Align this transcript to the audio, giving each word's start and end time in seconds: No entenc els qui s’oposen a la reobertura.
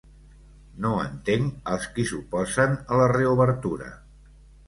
No 0.85 0.93
entenc 1.01 1.67
els 1.75 1.85
qui 1.97 2.07
s’oposen 2.11 2.75
a 2.95 2.99
la 3.03 3.09
reobertura. 3.13 3.93